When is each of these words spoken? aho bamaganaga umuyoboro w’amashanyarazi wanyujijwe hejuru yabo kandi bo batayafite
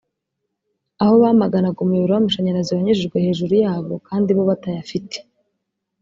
aho 1.01 1.13
bamaganaga 1.23 1.77
umuyoboro 1.81 2.13
w’amashanyarazi 2.13 2.71
wanyujijwe 2.71 3.15
hejuru 3.25 3.53
yabo 3.63 3.93
kandi 4.07 4.29
bo 4.37 4.43
batayafite 4.49 5.17